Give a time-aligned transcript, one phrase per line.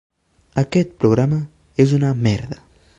[0.61, 1.39] Aquest programa
[1.85, 2.63] és una merda.